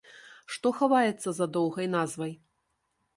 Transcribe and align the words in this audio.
Што 0.53 0.69
хаваецца 0.77 1.29
за 1.39 1.47
доўгай 1.57 1.87
назвай? 1.97 2.33